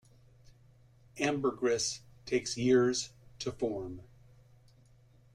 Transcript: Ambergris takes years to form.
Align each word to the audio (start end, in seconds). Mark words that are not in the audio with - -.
Ambergris 1.19 2.01
takes 2.25 2.57
years 2.57 3.11
to 3.37 3.51
form. 3.51 4.01